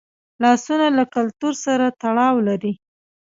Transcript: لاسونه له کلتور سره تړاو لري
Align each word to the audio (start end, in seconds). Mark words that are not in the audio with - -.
لاسونه 0.43 0.87
له 0.97 1.03
کلتور 1.13 1.53
سره 1.65 1.85
تړاو 2.01 2.35
لري 2.47 2.73